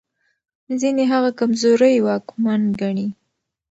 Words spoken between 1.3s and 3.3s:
کمزوری واکمن ګڼي.